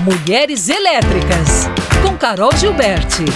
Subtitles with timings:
[0.00, 1.68] Mulheres Elétricas,
[2.02, 3.26] com Carol Gilberti.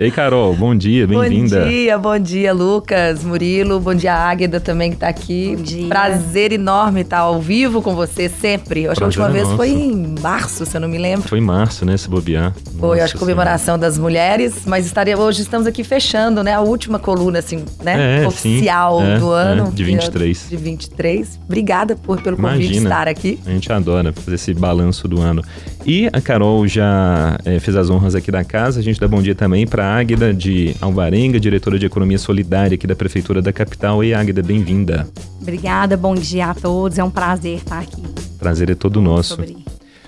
[0.00, 1.62] Ei, Carol, bom dia, bem-vinda.
[1.64, 5.56] Bom dia, bom dia, Lucas, Murilo, bom dia, Águeda também que tá aqui.
[5.56, 5.88] Bom dia.
[5.88, 8.84] Prazer enorme estar ao vivo com você sempre.
[8.84, 9.56] Eu acho que a última é vez nosso.
[9.56, 11.28] foi em março, se eu não me lembro.
[11.28, 12.54] Foi em março, né, se bobear.
[12.78, 16.60] Foi, Nossa acho que comemoração das mulheres, mas estaria, hoje estamos aqui fechando, né, a
[16.60, 19.06] última coluna, assim, né, É, oficial sim.
[19.08, 19.72] É, do é, ano.
[19.72, 20.46] de 23.
[20.48, 21.40] De 23.
[21.44, 23.40] Obrigada por, pelo convite de estar aqui.
[23.44, 25.42] A gente adora fazer esse balanço do ano.
[25.84, 28.78] E a Carol já eh, fez as honras aqui da casa.
[28.78, 32.86] A gente dá bom dia também para Águida de Alvarenga, diretora de Economia Solidária aqui
[32.86, 34.04] da Prefeitura da capital.
[34.04, 35.08] Ei, Águida, bem-vinda.
[35.40, 36.98] Obrigada, bom dia a todos.
[36.98, 38.02] É um prazer estar aqui.
[38.38, 39.36] Prazer é todo nosso.
[39.36, 39.56] Sobre...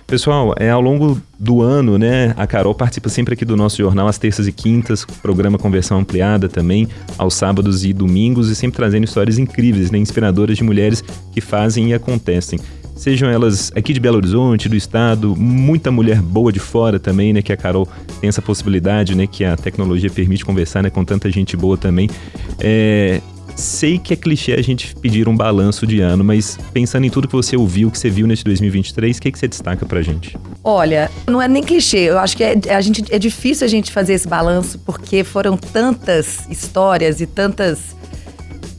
[0.06, 2.34] Pessoal, é ao longo do ano, né?
[2.36, 6.48] A Carol participa sempre aqui do nosso jornal às terças e quintas, programa Conversão Ampliada
[6.48, 9.98] também, aos sábados e domingos, e sempre trazendo histórias incríveis, né?
[9.98, 11.00] Inspiradoras de mulheres
[11.32, 12.58] que fazem e acontecem.
[13.00, 17.40] Sejam elas aqui de Belo Horizonte, do estado, muita mulher boa de fora também, né?
[17.40, 17.88] Que a Carol
[18.20, 19.26] tem essa possibilidade, né?
[19.26, 22.10] Que a tecnologia permite conversar né, com tanta gente boa também.
[22.58, 23.22] É,
[23.56, 27.26] sei que é clichê a gente pedir um balanço de ano, mas pensando em tudo
[27.26, 30.36] que você ouviu, que você viu nesse 2023, o que, que você destaca pra gente?
[30.62, 32.00] Olha, não é nem clichê.
[32.00, 35.56] Eu acho que é, a gente, é difícil a gente fazer esse balanço porque foram
[35.56, 37.96] tantas histórias e tantas,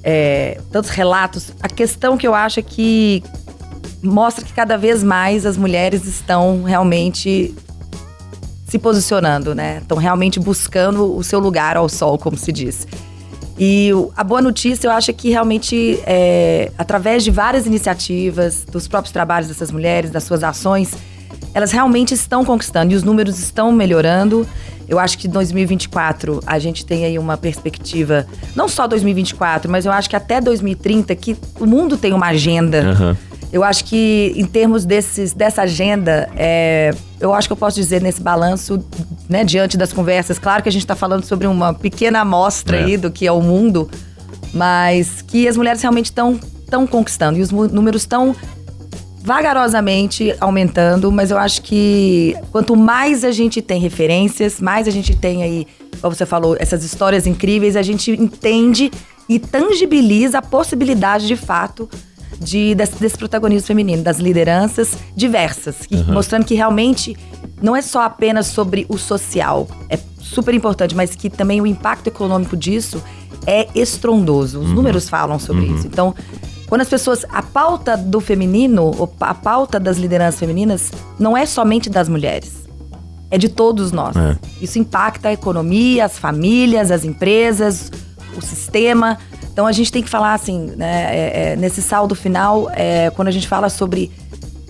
[0.04, 1.54] é, tantos relatos.
[1.60, 3.24] A questão que eu acho é que
[4.04, 7.54] mostra que cada vez mais as mulheres estão realmente
[8.66, 9.80] se posicionando, né?
[9.82, 12.88] Estão realmente buscando o seu lugar ao sol, como se diz.
[13.60, 19.12] E a boa notícia, eu acho que realmente, é, através de várias iniciativas, dos próprios
[19.12, 20.94] trabalhos dessas mulheres, das suas ações,
[21.54, 24.48] elas realmente estão conquistando e os números estão melhorando.
[24.88, 29.92] Eu acho que 2024 a gente tem aí uma perspectiva, não só 2024, mas eu
[29.92, 32.92] acho que até 2030 que o mundo tem uma agenda.
[32.92, 33.18] Aham.
[33.52, 38.02] Eu acho que em termos desses, dessa agenda, é, eu acho que eu posso dizer
[38.02, 38.84] nesse balanço,
[39.28, 42.84] né, diante das conversas, claro que a gente está falando sobre uma pequena amostra É.
[42.86, 43.90] aí do que é o mundo,
[44.54, 46.40] mas que as mulheres realmente estão
[46.72, 48.34] estão conquistando e os números estão
[49.24, 55.16] vagarosamente aumentando, mas eu acho que quanto mais a gente tem referências, mais a gente
[55.16, 55.68] tem aí,
[56.02, 58.90] como você falou, essas histórias incríveis, a gente entende
[59.30, 61.90] e tangibiliza a possibilidade de fato
[62.40, 66.14] de, desse, desse protagonismo feminino, das lideranças diversas, e Uhum.
[66.14, 67.16] mostrando que realmente
[67.62, 72.08] não é só apenas sobre o social, é super importante, mas que também o impacto
[72.08, 73.02] econômico disso
[73.46, 74.60] é estrondoso.
[74.60, 75.88] Os números falam sobre isso.
[75.88, 76.14] Então,
[76.68, 77.26] quando as pessoas.
[77.30, 82.62] A pauta do feminino, a pauta das lideranças femininas, não é somente das mulheres.
[83.30, 84.16] É de todos nós.
[84.16, 84.38] É.
[84.62, 87.92] Isso impacta a economia, as famílias, as empresas,
[88.38, 89.18] o sistema.
[89.52, 93.28] Então a gente tem que falar assim, né, é, é, nesse saldo final, é, quando
[93.28, 94.12] a gente fala sobre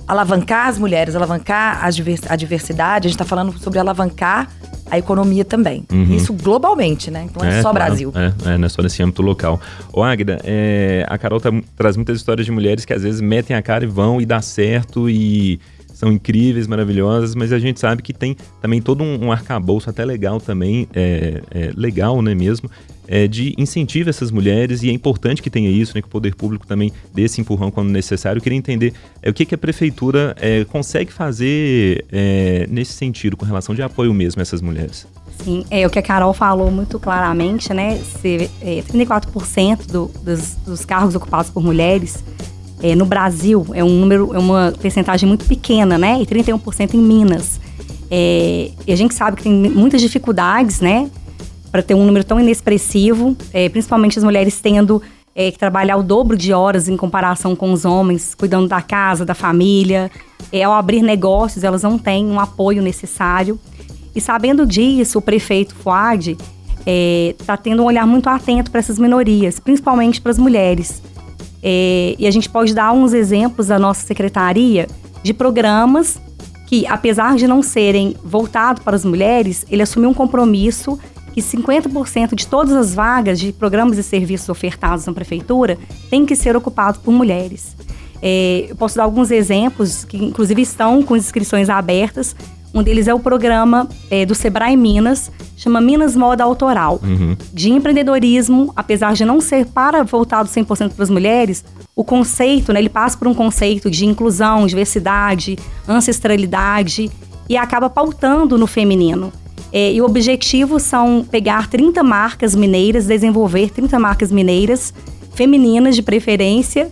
[0.07, 4.49] alavancar as mulheres, alavancar as divers- a diversidade, a gente está falando sobre alavancar
[4.89, 5.85] a economia também.
[5.91, 6.15] Uhum.
[6.15, 7.25] Isso globalmente, né?
[7.29, 7.75] Então é, só claro.
[7.85, 8.13] Brasil.
[8.15, 9.61] É, é, não é só nesse âmbito local.
[9.93, 13.55] Ô, Águida, é, a Carol tá- traz muitas histórias de mulheres que às vezes metem
[13.55, 15.61] a cara e vão e dá certo e
[15.93, 20.03] são incríveis, maravilhosas, mas a gente sabe que tem também todo um, um arcabouço até
[20.03, 22.69] legal também, é, é, legal, né, mesmo,
[23.11, 26.09] é, de incentivo a essas mulheres e é importante que tenha isso, né, que o
[26.09, 28.39] poder público também dê esse empurrão quando necessário.
[28.39, 33.35] Eu queria entender é, o que, que a prefeitura é, consegue fazer é, nesse sentido,
[33.35, 35.05] com relação de apoio mesmo a essas mulheres.
[35.43, 37.99] Sim, é o que a Carol falou muito claramente, né?
[38.21, 42.23] Se, é, 34% do, dos, dos cargos ocupados por mulheres
[42.81, 46.21] é, no Brasil é um número, é uma percentagem muito pequena, né?
[46.21, 47.59] E 31% em Minas.
[48.09, 51.09] É, e a gente sabe que tem muitas dificuldades, né?
[51.71, 55.01] Para ter um número tão inexpressivo, é, principalmente as mulheres tendo
[55.33, 59.23] é, que trabalhar o dobro de horas em comparação com os homens, cuidando da casa,
[59.23, 60.11] da família.
[60.51, 63.59] É, ao abrir negócios, elas não têm um apoio necessário.
[64.13, 66.37] E sabendo disso, o prefeito Fuad
[67.39, 71.01] está tendo um olhar muito atento para essas minorias, principalmente para as mulheres.
[71.63, 74.87] É, e a gente pode dar uns exemplos da nossa secretaria
[75.21, 76.19] de programas
[76.67, 80.97] que, apesar de não serem voltados para as mulheres, ele assumiu um compromisso
[81.33, 85.77] que 50% de todas as vagas de programas e serviços ofertados na prefeitura
[86.09, 87.75] têm que ser ocupados por mulheres.
[88.21, 92.35] É, eu posso dar alguns exemplos que, inclusive, estão com inscrições abertas.
[92.73, 96.99] Um deles é o programa é, do Sebrae Minas, chama Minas Moda Autoral.
[97.03, 97.35] Uhum.
[97.51, 102.79] De empreendedorismo, apesar de não ser para voltado 100% para as mulheres, o conceito, né,
[102.79, 105.57] ele passa por um conceito de inclusão, diversidade,
[105.87, 107.11] ancestralidade
[107.49, 109.33] e acaba pautando no feminino.
[109.71, 114.93] É, e o objetivo são pegar 30 marcas mineiras, desenvolver 30 marcas mineiras,
[115.33, 116.91] femininas de preferência,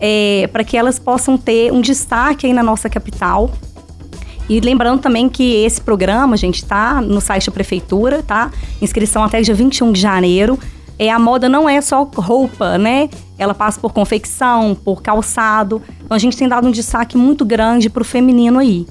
[0.00, 3.50] é, para que elas possam ter um destaque aí na nossa capital.
[4.48, 8.50] E lembrando também que esse programa, gente, está no site da prefeitura, tá?
[8.80, 10.58] Inscrição até dia 21 de janeiro.
[10.98, 13.10] É, a moda não é só roupa, né?
[13.38, 15.82] Ela passa por confecção, por calçado.
[16.04, 18.86] Então a gente tem dado um destaque muito grande para o feminino aí.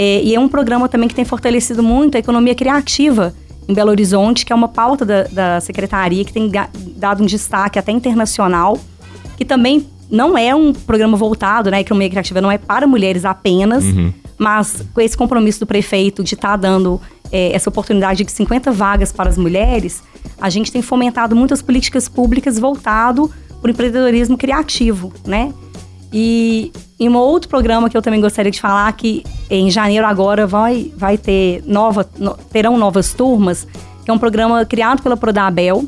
[0.00, 3.34] É, e é um programa também que tem fortalecido muito a economia criativa
[3.68, 6.48] em Belo Horizonte, que é uma pauta da, da secretaria que tem
[6.96, 8.78] dado um destaque até internacional,
[9.36, 11.78] que também não é um programa voltado, né?
[11.78, 14.12] A economia criativa não é para mulheres apenas, uhum.
[14.38, 17.00] mas com esse compromisso do prefeito de estar tá dando
[17.32, 20.00] é, essa oportunidade de 50 vagas para as mulheres,
[20.40, 23.28] a gente tem fomentado muitas políticas públicas voltado
[23.60, 25.52] para o empreendedorismo criativo, né?
[26.12, 30.46] E em um outro programa que eu também gostaria de falar, que em janeiro agora
[30.46, 33.66] vai, vai ter nova, no, terão novas turmas,
[34.04, 35.86] que é um programa criado pela Prodabel,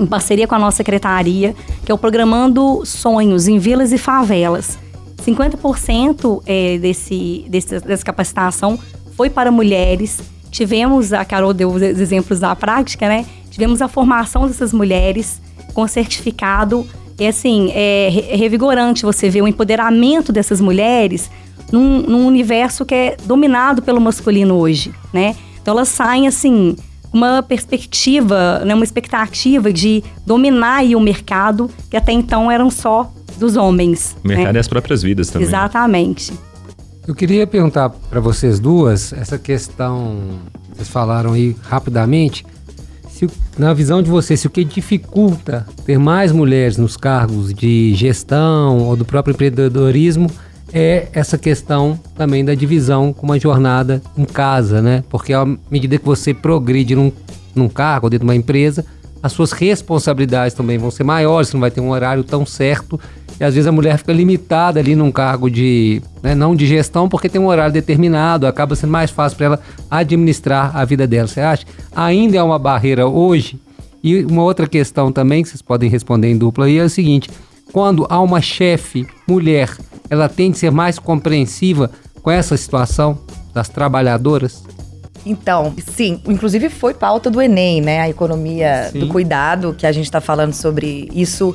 [0.00, 1.54] em parceria com a nossa secretaria,
[1.84, 4.78] que é o Programando Sonhos em Vilas e Favelas.
[5.24, 8.78] 50% é, desse, desse, dessa capacitação
[9.16, 10.18] foi para mulheres.
[10.50, 13.24] Tivemos, a Carol deu os exemplos da prática, né?
[13.50, 15.40] Tivemos a formação dessas mulheres
[15.72, 16.86] com certificado
[17.18, 21.30] e assim, é revigorante você ver o empoderamento dessas mulheres
[21.70, 25.36] num, num universo que é dominado pelo masculino hoje, né?
[25.60, 26.76] Então elas saem assim,
[27.12, 33.56] uma perspectiva, né, uma expectativa de dominar o mercado que até então eram só dos
[33.56, 34.16] homens.
[34.24, 34.58] O mercado né?
[34.58, 35.46] e as próprias vidas também.
[35.46, 36.32] Exatamente.
[37.06, 40.18] Eu queria perguntar para vocês duas essa questão,
[40.72, 42.46] vocês falaram aí rapidamente,
[43.22, 47.94] se, na visão de vocês, se o que dificulta ter mais mulheres nos cargos de
[47.94, 50.30] gestão ou do próprio empreendedorismo
[50.72, 55.04] é essa questão também da divisão com uma jornada em casa, né?
[55.10, 57.12] Porque à medida que você progride num,
[57.54, 58.84] num cargo dentro de uma empresa,
[59.22, 62.98] as suas responsabilidades também vão ser maiores, você não vai ter um horário tão certo.
[63.40, 67.08] E às vezes a mulher fica limitada ali num cargo de, né, não de gestão,
[67.08, 71.26] porque tem um horário determinado, acaba sendo mais fácil para ela administrar a vida dela.
[71.26, 71.64] Você acha?
[71.94, 73.58] Ainda é uma barreira hoje.
[74.02, 77.30] E uma outra questão também que vocês podem responder em dupla aí é o seguinte:
[77.72, 79.70] quando há uma chefe mulher,
[80.10, 81.90] ela tem de ser mais compreensiva
[82.20, 83.18] com essa situação
[83.54, 84.64] das trabalhadoras?
[85.24, 88.00] Então, sim, inclusive foi pauta do Enem, né?
[88.00, 88.98] A economia sim.
[88.98, 91.54] do cuidado, que a gente está falando sobre isso.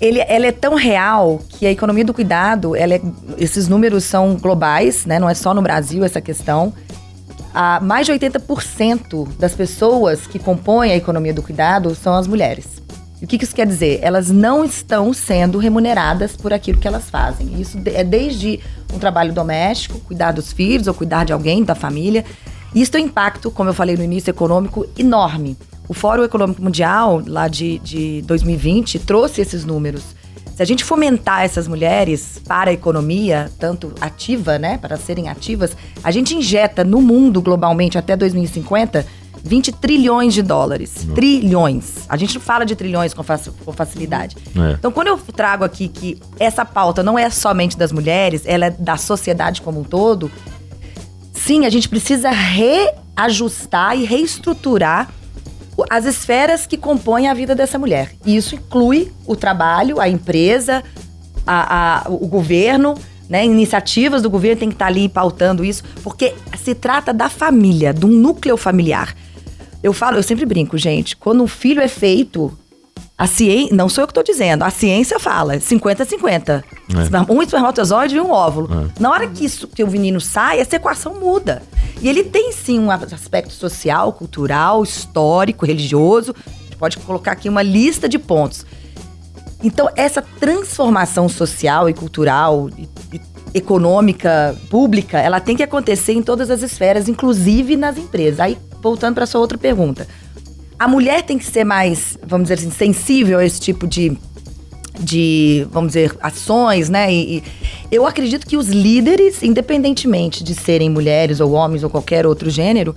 [0.00, 3.00] Ele, ela é tão real que a economia do cuidado, ela é,
[3.36, 5.18] esses números são globais, né?
[5.18, 6.72] Não é só no Brasil essa questão.
[7.82, 12.78] Mais de 80% das pessoas que compõem a economia do cuidado são as mulheres.
[13.20, 13.98] E o que, isso quer dizer?
[14.00, 17.60] Elas não estão sendo remuneradas por aquilo que elas fazem.
[17.60, 18.60] Isso é desde
[18.94, 22.24] um trabalho doméstico, cuidar dos filhos ou cuidar de alguém da família.
[22.72, 25.56] Isso tem um impacto, como eu falei no início, econômico enorme.
[25.88, 30.02] O Fórum Econômico Mundial, lá de, de 2020, trouxe esses números.
[30.54, 35.76] Se a gente fomentar essas mulheres para a economia, tanto ativa, né, para serem ativas,
[36.02, 39.06] a gente injeta no mundo globalmente até 2050
[39.42, 41.04] 20 trilhões de dólares.
[41.06, 41.14] Não.
[41.14, 42.04] Trilhões.
[42.08, 43.22] A gente não fala de trilhões com,
[43.72, 44.36] facilidade.
[44.56, 44.72] É.
[44.72, 48.70] Então, quando eu trago aqui que essa pauta não é somente das mulheres, ela é
[48.70, 50.30] da sociedade como um todo,
[51.32, 55.08] sim, a gente precisa reajustar e reestruturar
[55.88, 58.12] as esferas que compõem a vida dessa mulher.
[58.24, 60.82] E isso inclui o trabalho, a empresa,
[61.46, 62.94] a, a, o governo,
[63.28, 63.44] né?
[63.44, 68.06] Iniciativas do governo tem que estar ali pautando isso, porque se trata da família, de
[68.06, 69.14] um núcleo familiar.
[69.82, 72.56] Eu falo, eu sempre brinco, gente, quando um filho é feito,
[73.18, 76.62] a ciência, não sou eu que estou dizendo, a ciência fala 50-50.
[76.62, 77.32] É.
[77.32, 78.68] Um espermatozoide e um óvulo.
[78.72, 79.00] É.
[79.00, 81.60] Na hora que, isso, que o menino sai, essa equação muda.
[82.00, 86.32] E ele tem sim um aspecto social, cultural, histórico, religioso.
[86.46, 88.64] A gente pode colocar aqui uma lista de pontos.
[89.64, 93.20] Então, essa transformação social e cultural e, e
[93.52, 98.38] econômica, pública, ela tem que acontecer em todas as esferas, inclusive nas empresas.
[98.38, 100.06] Aí voltando para sua outra pergunta.
[100.78, 104.16] A mulher tem que ser mais, vamos dizer assim, sensível a esse tipo de,
[104.98, 107.12] de vamos dizer, ações, né?
[107.12, 107.42] E, e
[107.90, 112.94] eu acredito que os líderes, independentemente de serem mulheres ou homens ou qualquer outro gênero,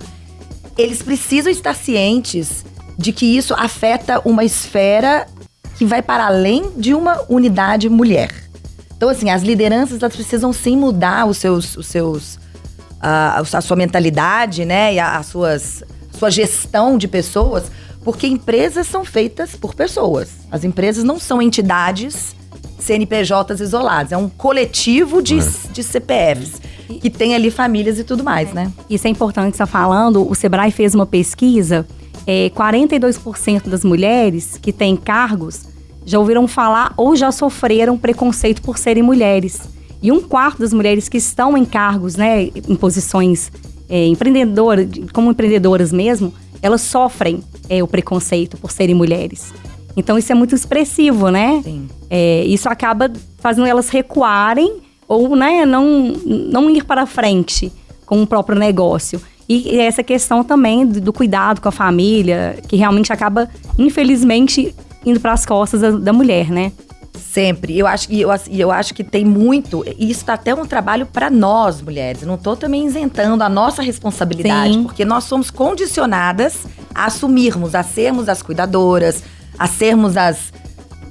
[0.78, 2.64] eles precisam estar cientes
[2.96, 5.26] de que isso afeta uma esfera
[5.76, 8.30] que vai para além de uma unidade mulher.
[8.96, 12.38] Então, assim, as lideranças elas precisam sim mudar os seus, os seus
[13.00, 14.94] a, a sua mentalidade, né?
[14.94, 15.82] E a, a suas,
[16.22, 17.64] sua gestão de pessoas,
[18.04, 20.28] porque empresas são feitas por pessoas.
[20.52, 22.36] As empresas não são entidades
[22.78, 25.42] CNPJs isoladas, é um coletivo de, é.
[25.72, 26.60] de CPFs.
[27.00, 28.70] que tem ali famílias e tudo mais, né?
[28.88, 30.28] Isso é importante estar falando.
[30.28, 31.86] O Sebrae fez uma pesquisa.
[32.24, 35.62] É, 42% das mulheres que têm cargos
[36.04, 39.60] já ouviram falar ou já sofreram preconceito por serem mulheres.
[40.00, 43.50] E um quarto das mulheres que estão em cargos, né, em posições
[43.88, 49.52] é, empreendedoras, como empreendedoras mesmo, elas sofrem é, o preconceito por serem mulheres.
[49.96, 51.62] Então isso é muito expressivo, né?
[52.08, 57.70] É, isso acaba fazendo elas recuarem ou né, não, não ir para frente
[58.06, 59.20] com o próprio negócio.
[59.48, 64.74] E essa questão também do, do cuidado com a família, que realmente acaba, infelizmente,
[65.04, 66.72] indo para as costas da, da, mulher, né?
[67.14, 67.78] Sempre.
[67.78, 69.84] Eu acho, eu, eu acho que tem muito.
[69.98, 72.22] E isso tá até um trabalho para nós, mulheres.
[72.22, 74.82] Eu não tô também isentando a nossa responsabilidade, Sim.
[74.82, 79.22] porque nós somos condicionadas a assumirmos, a sermos as cuidadoras,
[79.58, 80.52] a sermos as,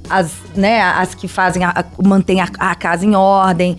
[0.08, 3.76] as, né, as que fazem, a, a, mantém a, a casa em ordem.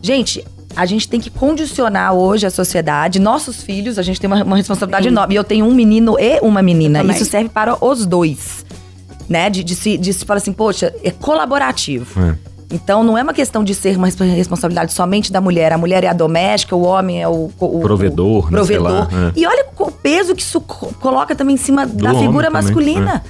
[0.00, 0.44] Gente,
[0.74, 4.56] a gente tem que condicionar hoje a sociedade, nossos filhos, a gente tem uma, uma
[4.56, 5.10] responsabilidade Sim.
[5.10, 5.34] enorme.
[5.34, 7.02] E eu tenho um menino e uma menina.
[7.12, 8.64] Isso serve para os dois.
[9.28, 9.50] Né?
[9.50, 12.20] De, de, se, de se falar assim, poxa, é colaborativo.
[12.22, 12.34] É.
[12.70, 15.72] Então não é uma questão de ser uma resp- responsabilidade somente da mulher.
[15.72, 18.90] A mulher é a doméstica, o homem é o, o- o- Provedor, o né, provedor.
[18.90, 19.32] lá, é.
[19.40, 22.62] E olha o peso que isso co- coloca também em cima da homem figura também,
[22.62, 23.24] masculina.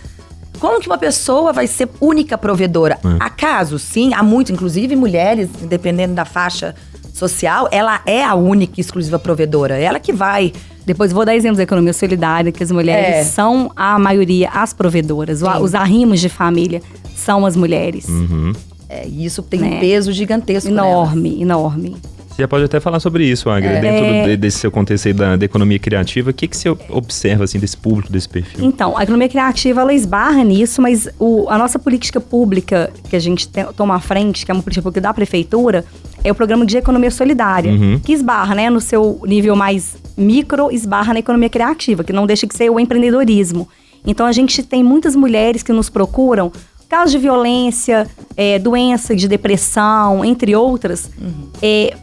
[0.59, 2.99] Como que uma pessoa vai ser única provedora?
[3.05, 3.17] É.
[3.21, 6.75] Há casos, sim, há muito, inclusive mulheres, dependendo da faixa
[7.14, 9.76] social, ela é a única e exclusiva provedora.
[9.78, 10.52] Ela que vai.
[10.88, 13.25] Depois vou dar exemplos da economia solidária, que as mulheres É.
[13.25, 15.40] são a maioria as provedoras.
[15.40, 15.47] Sim.
[15.61, 16.80] Os arrimos de família
[17.14, 18.09] são as mulheres.
[18.09, 18.52] Uhum.
[18.88, 19.76] É, e isso tem Né?
[19.76, 20.71] um peso gigantesco.
[20.71, 21.97] Enorme, enorme.
[22.30, 23.80] Você já pode até falar sobre isso, Agra, É.
[23.80, 24.23] dentro É.
[24.28, 26.30] de- desse seu contexto aí da, da economia criativa.
[26.30, 28.64] O que, que você observa assim, desse público, desse perfil?
[28.64, 33.18] Então, a economia criativa, ela esbarra nisso, mas o- a nossa política pública que a
[33.18, 35.85] gente te- toma à frente, que é uma política pública da prefeitura,
[36.25, 37.99] é o programa de economia solidária, Uhum.
[38.02, 42.47] que esbarra, né, no seu nível mais micro, esbarra na economia criativa, que não deixa
[42.47, 43.69] de ser o empreendedorismo.
[44.07, 46.53] Então, a gente tem muitas mulheres que nos procuram,
[46.89, 48.07] casos de violência,
[48.37, 51.11] é, doença de depressão, entre outras,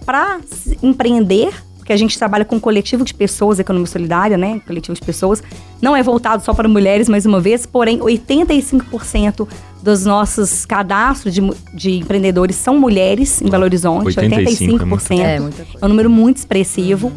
[0.05, 0.39] para
[0.81, 4.59] empreender, porque a gente trabalha com um coletivo de pessoas, economia solidária, né?
[4.65, 5.43] Coletivo de pessoas.
[5.79, 9.47] Não é voltado só para mulheres, mais uma vez, porém, 85%
[9.83, 11.41] dos nossos cadastros de,
[11.75, 14.17] de empreendedores são mulheres em Belo Horizonte.
[14.19, 15.03] 85 é muito.
[15.03, 15.19] 85%.
[15.19, 15.77] É, muita coisa.
[15.79, 17.11] É um número muito expressivo.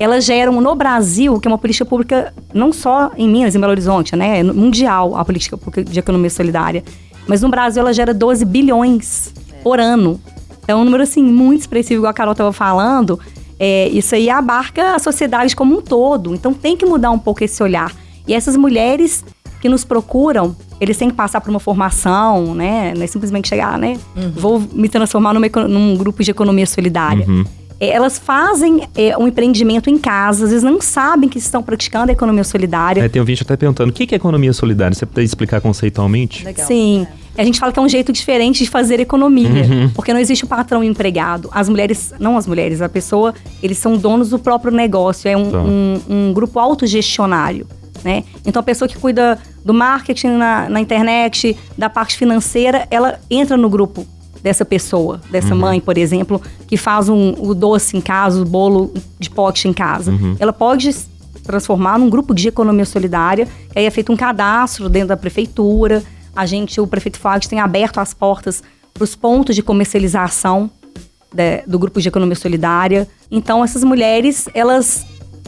[0.00, 3.70] Elas geram no Brasil, que é uma política pública não só em Minas, em Belo
[3.70, 4.40] Horizonte, né?
[4.40, 6.82] É mundial a política pública de economia solidária.
[7.28, 9.30] Mas no Brasil ela gera 12 bilhões
[9.62, 10.18] por ano.
[10.64, 13.20] Então é um número assim muito expressivo, igual a Carol estava falando.
[13.58, 16.34] É, isso aí abarca a sociedade como um todo.
[16.34, 17.94] Então tem que mudar um pouco esse olhar.
[18.26, 19.22] E essas mulheres
[19.60, 22.94] que nos procuram, eles têm que passar por uma formação, né?
[22.96, 23.98] Não é simplesmente chegar, né?
[24.34, 27.26] Vou me transformar numa num grupo de economia solidária.
[27.28, 27.44] Uhum.
[27.80, 32.10] É, elas fazem é, um empreendimento em casa, às vezes não sabem que estão praticando
[32.10, 33.02] a economia solidária.
[33.02, 34.94] É, tem um vídeo até perguntando, o que é economia solidária?
[34.94, 36.44] Você pode explicar conceitualmente?
[36.44, 36.66] Legal.
[36.66, 37.06] Sim.
[37.38, 39.48] A gente fala que é um jeito diferente de fazer economia,
[39.94, 41.48] porque não existe o patrão e empregado.
[41.52, 43.32] As mulheres, não as mulheres, a pessoa,
[43.62, 45.58] eles são donos do próprio negócio, é um, Tá.
[45.58, 47.66] um, um grupo autogestionário,
[48.04, 48.24] né?
[48.44, 53.56] Então a pessoa que cuida do marketing na, na internet, da parte financeira, ela entra
[53.56, 54.06] no grupo
[54.42, 58.92] dessa pessoa, dessa mãe, por exemplo, que faz um, o doce em casa, o bolo
[59.18, 60.12] de pote em casa.
[60.38, 60.94] Ela pode
[61.42, 66.02] transformar num grupo de economia solidária, que aí é feito um cadastro dentro da prefeitura.
[66.34, 68.62] A gente, o prefeito Fagos, tem aberto as portas
[68.94, 70.70] para os pontos de comercialização
[71.32, 73.08] de- do grupo de economia solidária.
[73.30, 75.04] Então, essas mulheres, elas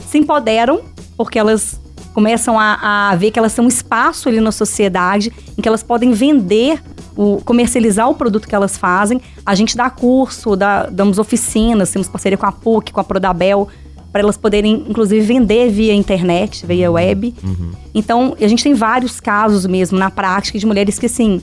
[0.08, 0.80] se empoderam
[1.16, 1.80] porque elas
[2.14, 5.82] começam a, a ver que elas têm um espaço ali na sociedade em que elas
[5.82, 6.82] podem vender,
[7.16, 9.20] o, comercializar o produto que elas fazem.
[9.44, 13.68] A gente dá curso, dá, damos oficinas, temos parceria com a PUC, com a Prodabel,
[14.12, 17.34] para elas poderem, inclusive, vender via internet, via web.
[17.94, 21.40] Então, a gente tem vários casos mesmo na prática de mulheres que, assim,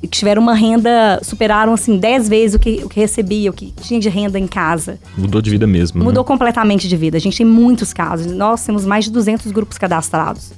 [0.00, 3.72] que tiveram uma renda, superaram, assim, 10 vezes o que, o que recebia, o que
[3.82, 4.98] tinha de renda em casa.
[5.18, 6.04] Mudou de vida mesmo, né?
[6.04, 7.16] Mudou completamente de vida.
[7.18, 8.26] A gente tem muitos casos.
[8.32, 10.52] Nós temos mais de 200 grupos cadastrados.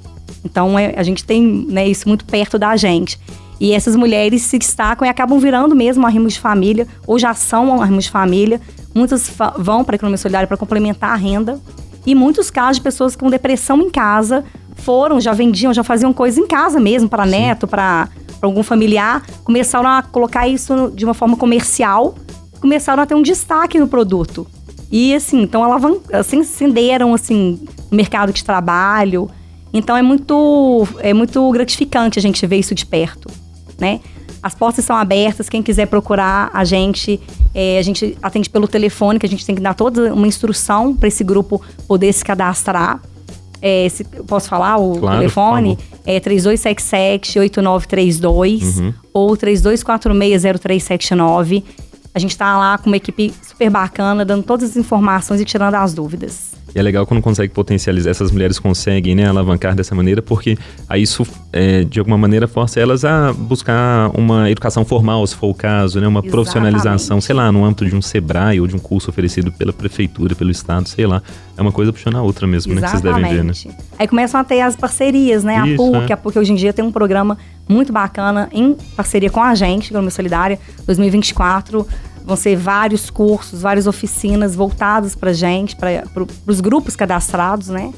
[0.45, 3.19] Então, é- a gente tem né, isso muito perto da gente.
[3.61, 7.81] E essas mulheres se destacam e acabam virando mesmo arrimos de família, ou já são
[7.81, 8.61] arrimos de família.
[8.95, 11.61] Muitas fa- vão para a economia solidária para complementar a renda.
[12.07, 14.45] E muitos casos de pessoas com depressão em casa
[14.77, 18.09] foram, já vendiam, já faziam coisas em casa mesmo, para neto, para
[18.43, 19.23] algum familiar.
[19.43, 22.15] Começaram a colocar isso de uma forma comercial,
[22.61, 24.47] começaram a ter um destaque no produto.
[24.93, 27.59] E assim, então alavan assim, acenderam assim,
[27.91, 29.31] o mercado de trabalho.
[29.73, 33.29] Então é muito, é muito gratificante a gente ver isso de perto,
[33.79, 34.01] né?
[34.43, 37.19] As portas estão abertas, quem quiser procurar a gente,
[37.55, 40.95] é, a gente atende pelo telefone, que a gente tem que dar toda uma instrução
[40.95, 43.01] para esse grupo poder se cadastrar.
[43.63, 45.79] É, se, posso falar o Claro, telefone?
[46.05, 48.93] É 3277-8932 Uhum.
[49.13, 51.63] ou 3246-0379.
[52.15, 55.75] A gente tá lá com uma equipe super bacana, dando todas as informações e tirando
[55.75, 56.54] as dúvidas.
[56.75, 61.03] E é legal quando consegue potencializar, essas mulheres conseguem, né, alavancar dessa maneira, porque aí
[61.03, 65.55] isso, é, de alguma maneira, força elas a buscar uma educação formal, se for o
[65.55, 66.33] caso, né, uma Exatamente.
[66.33, 70.35] profissionalização, sei lá, no âmbito de um SEBRAE ou de um curso oferecido pela prefeitura,
[70.35, 71.23] pelo estado, sei lá.
[71.57, 73.53] É uma coisa puxando a outra mesmo, né, que vocês devem ver, né?
[73.97, 75.63] Aí começam a ter as parcerias, né?
[75.69, 76.15] Isso, a PUC, é.
[76.15, 77.39] a PUC hoje em dia tem um programa
[77.69, 81.87] muito bacana em parceria com a gente, Economia Solidária, 2024.
[82.25, 86.03] Vão ser vários cursos, várias oficinas voltadas pra gente, para
[86.47, 87.93] os grupos cadastrados, né?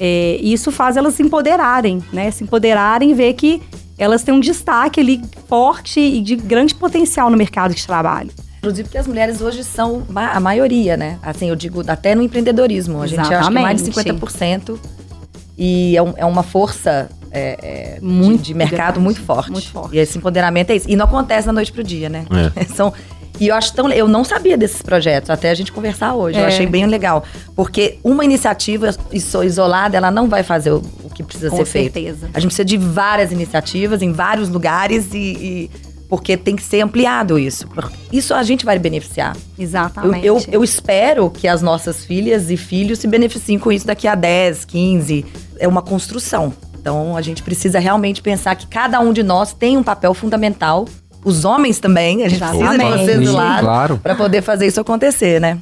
[0.00, 2.30] É, e isso faz elas se empoderarem, né?
[2.30, 3.62] Se empoderarem e ver que
[3.98, 8.30] elas têm um destaque ali forte e de grande potencial no mercado de trabalho.
[8.58, 11.18] Inclusive porque as mulheres hoje são ma- a maioria, né?
[11.22, 13.02] Assim, eu digo até no empreendedorismo.
[13.02, 14.20] A gente acha que mais de Exatamente.
[14.22, 14.78] 50%.
[15.56, 17.58] E é, um- é uma força é,
[17.96, 19.50] é, de- Muito de, mercado grande, muito forte.
[19.52, 19.94] muito forte.
[19.94, 20.88] E esse empoderamento é isso.
[20.88, 22.24] E não acontece da noite pro dia, né?
[22.56, 22.64] É.
[22.74, 22.92] São,
[23.40, 23.88] e eu acho tão.
[23.90, 26.38] Eu não sabia desses projetos, até a gente conversar hoje.
[26.38, 26.48] Eu É.
[26.48, 27.24] achei bem legal.
[27.54, 31.64] Porque uma iniciativa iso- isolada, ela não vai fazer o, o que precisa Com ser
[31.66, 31.94] feito.
[31.94, 32.30] certeza.
[32.34, 35.18] A gente precisa de várias iniciativas em vários lugares e.
[35.18, 35.70] e-
[36.08, 37.68] porque tem que ser ampliado isso.
[38.10, 39.36] Isso a gente vai beneficiar.
[39.58, 40.26] Eu, Exatamente.
[40.26, 44.14] eu, eu espero que as nossas filhas e filhos se beneficiem com isso daqui a
[44.14, 45.26] 10, 15.
[45.58, 46.50] É uma construção.
[46.80, 50.86] Então a gente precisa realmente pensar que cada um de nós tem um papel fundamental.
[51.24, 53.04] Os homens também, a gente precisa de Exatamente.
[53.04, 53.98] vocês do lado claro.
[53.98, 55.58] para poder fazer isso acontecer, né?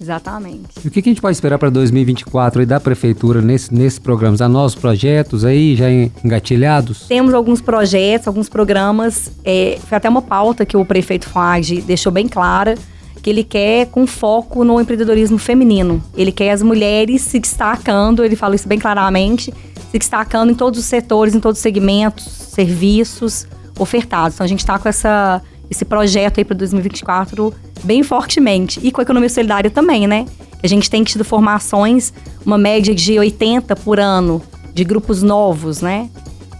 [0.00, 0.68] Exatamente.
[0.84, 3.98] E o que que a gente pode esperar para 2024 aí da prefeitura nesse, nesses
[3.98, 4.40] programas?
[4.40, 7.06] Há novos projetos aí já en- engatilhados?
[7.08, 9.32] Temos alguns projetos, alguns programas.
[9.44, 12.76] é, foi até uma pauta que o prefeito Fag deixou bem clara,
[13.20, 16.00] que ele quer com foco no empreendedorismo feminino.
[16.16, 19.52] Ele quer as mulheres se destacando, ele fala isso bem claramente,
[19.90, 23.46] se destacando em todos os setores, em todos os segmentos, serviços
[23.78, 24.34] ofertados.
[24.34, 27.52] Então a gente está com essa, esse projeto aí para 2024
[27.84, 28.80] bem fortemente.
[28.82, 30.24] E com a economia solidária também, né?
[30.62, 32.12] A gente tem tido formações,
[32.44, 34.42] uma média de 80 por ano
[34.74, 36.08] de grupos novos, né?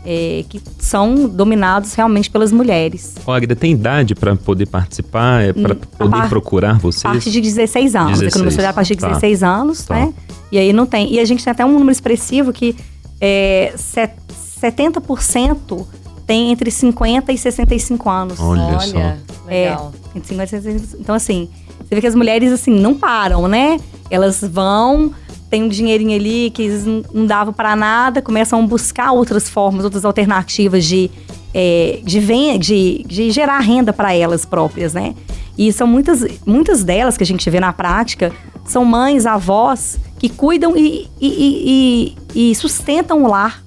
[0.06, 3.14] É, que são dominados realmente pelas mulheres.
[3.26, 6.78] Ó, Agda, tem idade para poder participar, é para Hum, a poder par- procurar A
[6.78, 7.02] vocês?
[7.02, 8.10] partir de 16 anos.
[8.12, 9.08] 16, economia solidária a partir de tá.
[9.08, 9.94] 16 anos, Tá.
[9.96, 10.14] né?
[10.50, 11.12] E aí não tem.
[11.12, 12.74] E a gente tem até um número expressivo que
[13.20, 14.14] é, set-
[14.62, 15.86] 70%
[16.28, 18.38] tem entre 50 e 65 anos.
[18.38, 18.98] Olha, só.
[19.46, 19.92] legal.
[20.14, 20.96] Entre 50 e 65.
[21.02, 21.48] Então, assim,
[21.80, 23.78] você vê que as mulheres, assim, não param, né?
[24.10, 25.10] Elas vão,
[25.50, 29.48] tem um dinheirinho ali que eles não- não davam para nada, começam a buscar outras
[29.48, 31.10] formas, outras alternativas de,
[31.54, 35.14] é, de, ven- de, de gerar renda para elas próprias, né?
[35.56, 38.30] E são muitas, muitas delas que a gente vê na prática,
[38.64, 43.64] são mães, avós, que cuidam e, e, e, e- e sustentam o lar.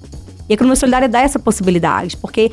[0.48, 2.50] E a economia solidária dá essa possibilidade, porque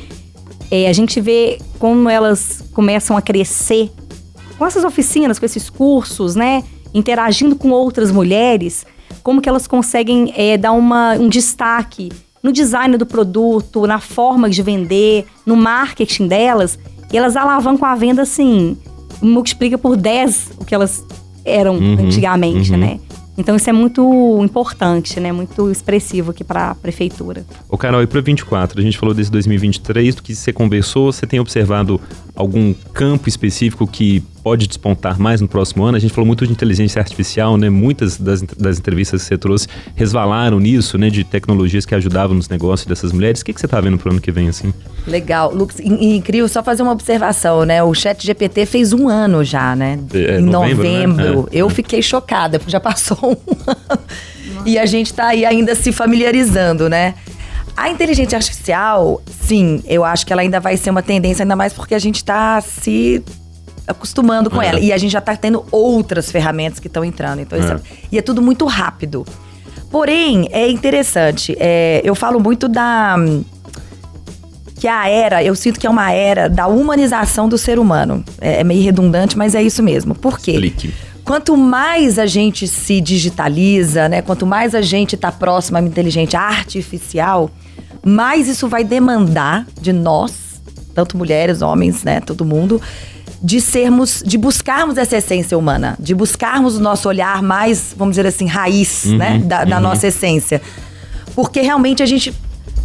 [0.72, 3.92] é, a gente vê como elas começam a crescer
[4.58, 6.64] com essas oficinas, com esses cursos, né?
[6.94, 8.86] Interagindo com outras mulheres,
[9.24, 14.50] como que elas conseguem é, dar uma, um destaque no design do produto, na forma
[14.50, 16.80] de vender, no marketing delas,
[17.12, 18.78] e elas alavancam a venda assim,
[19.22, 21.06] multiplica por 10 o que elas
[21.44, 22.78] eram Uhum, antigamente, uhum.
[22.78, 23.00] né?
[23.40, 25.32] Então isso é muito importante, né?
[25.32, 27.46] Muito expressivo aqui para a prefeitura.
[27.70, 31.26] Ô, Carol, e para 24, a gente falou desse 2023, do que você conversou, você
[31.26, 32.02] tem observado
[32.36, 35.96] algum campo específico que pode despontar mais no próximo ano?
[35.96, 37.70] A gente falou muito de inteligência artificial, né?
[37.70, 41.08] Muitas das, das entrevistas que você trouxe resvalaram nisso, né?
[41.12, 43.42] De tecnologias que ajudavam nos negócios dessas mulheres.
[43.42, 44.74] O que, que você tá vendo pro ano que vem, assim?
[45.06, 45.54] Legal.
[45.54, 47.84] Lucas, incrível, só fazer uma observação, né?
[47.84, 50.00] O chat GPT fez um ano já, né?
[50.16, 51.42] É, em novembro, novembro.
[51.44, 51.50] né?
[51.52, 51.70] É, Eu é.
[51.70, 54.02] fiquei chocada, porque já passou um ano.
[54.66, 57.14] E a gente tá aí ainda se familiarizando, né?
[57.78, 61.72] A inteligência artificial, sim, eu acho que ela ainda vai ser uma tendência, ainda mais
[61.72, 63.24] porque a gente tá se
[63.90, 64.68] acostumando com É.
[64.68, 64.80] ela.
[64.80, 67.40] E a gente já tá tendo outras ferramentas que estão entrando.
[67.42, 67.62] Então, É.
[67.74, 67.80] é-
[68.12, 69.26] e é tudo muito rápido.
[69.92, 71.56] Porém, é interessante.
[71.60, 73.16] é, eu falo muito da
[74.76, 78.24] que a era, eu sinto que é uma era da humanização do ser humano.
[78.40, 80.16] É, é meio redundante, mas é isso mesmo.
[80.16, 80.52] Por quê?
[80.52, 80.94] Explique.
[81.26, 84.22] Quanto mais a gente se digitaliza, né?
[84.22, 87.52] Quanto mais a gente está próximo à inteligência artificial,
[88.06, 90.62] mais isso vai demandar de nós,
[90.96, 92.22] tanto mulheres, homens, né?
[92.22, 92.82] Todo mundo,
[93.42, 98.28] de sermos, de buscarmos essa essência humana, de buscarmos o nosso olhar mais, vamos dizer
[98.28, 99.42] assim, raiz, Uhum, né?
[99.46, 99.84] Da, da uhum.
[99.84, 100.62] nossa essência.
[101.36, 102.34] Porque realmente a gente.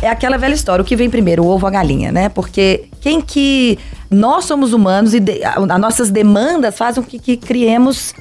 [0.03, 2.29] É aquela velha história, o que vem primeiro, o ovo ou a galinha, né?
[2.29, 3.79] Porque quem que
[4.11, 8.13] nós somos humanos e de, as nossas demandas fazem com que, que criemos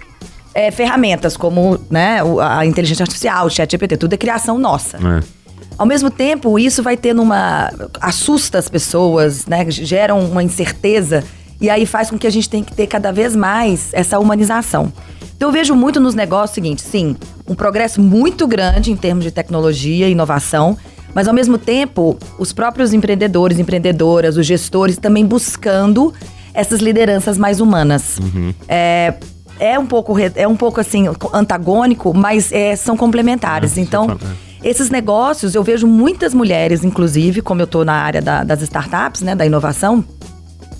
[0.54, 4.98] é, ferramentas como né, a inteligência artificial, o chat GPT, tudo é criação nossa.
[4.98, 5.44] É.
[5.78, 7.72] Ao mesmo tempo, isso vai tendo uma.
[8.00, 9.70] assusta as pessoas, né?
[9.70, 11.24] Gera uma incerteza.
[11.62, 14.92] E aí faz com que a gente tenha que ter cada vez mais essa humanização.
[15.36, 17.16] Então eu vejo muito nos negócios o seguinte, sim,
[17.48, 20.78] um progresso muito grande em termos de tecnologia e inovação,
[21.14, 26.14] mas ao mesmo tempo, os próprios empreendedores, empreendedoras, os gestores também buscando
[26.54, 28.20] essas lideranças mais humanas.
[28.68, 29.14] É,
[29.60, 33.78] é um pouco é um pouco assim antagônico, mas é, são complementares.
[33.78, 34.20] É, então, fala,
[34.64, 39.22] esses negócios eu vejo muitas mulheres, inclusive, como eu estou na área da- das startups,
[39.22, 40.04] né, da inovação,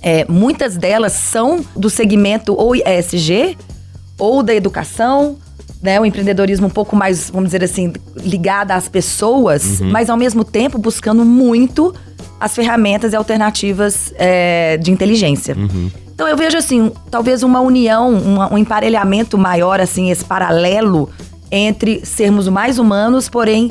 [0.04, 3.56] é, muitas delas são do segmento ou ESG
[4.18, 5.36] ou da educação,
[5.82, 10.44] né, o empreendedorismo um pouco mais, vamos dizer assim, ligado às pessoas, mas ao mesmo
[10.44, 11.94] tempo buscando muito
[12.38, 15.56] as ferramentas e alternativas é, de inteligência.
[16.14, 21.08] Então eu vejo assim, talvez uma união, uma- um emparelhamento maior, assim, esse paralelo
[21.50, 23.70] entre sermos mais humanos, porém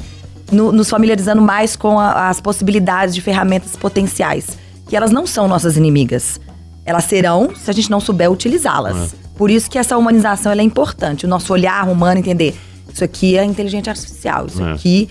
[0.52, 4.58] no- nos familiarizando mais com a- as possibilidades de ferramentas potenciais,
[4.94, 6.40] que elas não são nossas inimigas.
[6.86, 9.16] Elas serão se a gente não souber utilizá-las.
[9.36, 12.56] Por isso que essa humanização é importante, o nosso olhar humano entender
[12.94, 14.72] isso aqui é inteligência artificial, isso É.
[14.74, 15.10] aqui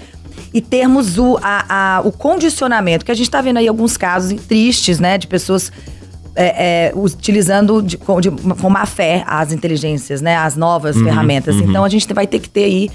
[0.55, 4.40] e termos o, a- a- o condicionamento, que a gente está vendo aí alguns casos
[4.42, 5.73] tristes, né, de pessoas
[6.37, 11.57] é, é, utilizando de, com, de, com má fé as inteligências, né, as novas ferramentas.
[11.57, 12.88] Então a gente vai ter que ter aí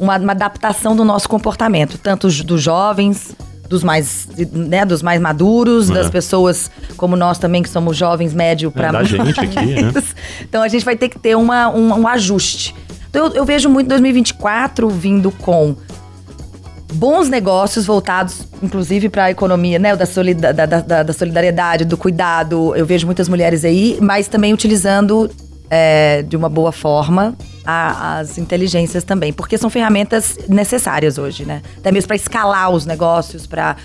[0.00, 3.36] uma, uma adaptação do nosso comportamento, tanto os- dos jovens,
[3.68, 5.94] dos mais, né, dos mais maduros, É.
[5.94, 9.92] das pessoas como nós também, que somos jovens, médio para da gente aqui, né?
[10.42, 12.74] Então a gente vai ter que ter uma, um, um ajuste.
[13.10, 15.74] Então eu, eu vejo muito 2024 vindo com
[16.92, 19.96] bons negócios voltados, inclusive, para a economia, né?
[19.96, 22.74] Da, solida- da, da- da- da solidariedade, do cuidado.
[22.76, 25.28] Eu vejo muitas mulheres aí, mas também utilizando
[25.70, 31.62] é, de uma boa forma a- as inteligências também, porque são ferramentas necessárias hoje, né?
[31.78, 33.76] Até mesmo para escalar os negócios, para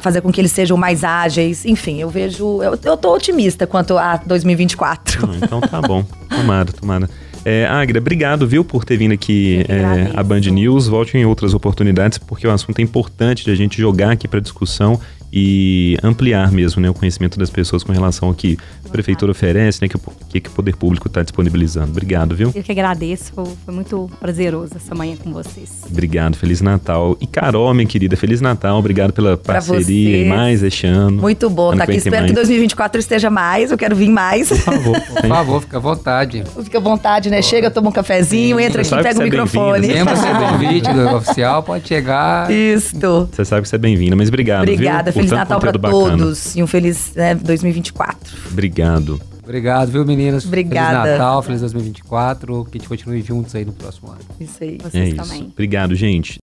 [0.00, 1.64] fazer com que eles sejam mais ágeis.
[1.64, 2.62] Enfim, eu vejo.
[2.62, 5.26] Eu, eu tô otimista quanto a 2024.
[5.30, 6.04] Ah, Então tá bom.
[6.28, 7.08] Tomara, tomara.
[7.44, 10.88] É, Agra, obrigado, viu, por ter vindo aqui é, a Band News.
[10.88, 14.40] Volte em outras oportunidades, porque o assunto é importante de a gente jogar aqui para
[14.40, 15.00] discussão
[15.32, 19.80] e ampliar mesmo né, o conhecimento das pessoas com relação ao que a prefeitura oferece,
[19.82, 21.90] né, que o que, que o poder público está disponibilizando.
[21.90, 22.52] Obrigado, viu?
[22.54, 25.82] Eu que agradeço, foi, foi muito prazeroso essa manhã com vocês.
[25.90, 27.16] Obrigado, Feliz Natal.
[27.20, 28.78] E Carol, minha querida, Feliz Natal.
[28.78, 31.20] Obrigado pela parceria e mais este ano.
[31.20, 31.98] Muito bom, Ano tá que aqui.
[31.98, 32.46] Espero que mais.
[32.46, 33.70] 2024 esteja mais.
[33.70, 34.48] Eu quero vir mais.
[34.48, 35.00] Por favor.
[35.18, 36.44] Por favor, fica à vontade.
[36.64, 37.42] Fica à vontade, né?
[37.42, 39.80] Chega, toma um cafezinho, entra Você aqui, pega o que você é microfone.
[39.88, 42.50] bem-vinda, Lembra ser convite do oficial, pode chegar.
[42.50, 43.28] Isto.
[43.32, 44.62] Você sabe que você é bem-vinda, mas obrigado.
[44.62, 45.10] Obrigada.
[45.10, 46.16] viu, Feliz tanto Natal bacana.
[46.16, 48.36] todos e um feliz né, 2024.
[48.50, 49.20] Obrigado.
[49.42, 50.44] Obrigado, viu, meninas?
[50.44, 51.02] Obrigada.
[51.04, 52.64] Feliz Natal, feliz 2024.
[52.66, 54.20] Que a gente continue juntos aí no próximo ano.
[54.38, 54.78] Isso aí.
[54.82, 55.16] Vocês é isso.
[55.16, 55.42] também.
[55.44, 56.38] Obrigado, gente.